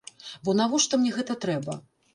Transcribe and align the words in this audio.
Бо 0.47 0.55
навошта 0.61 1.01
мне 1.03 1.15
гэта 1.21 1.41
трэба? 1.47 1.83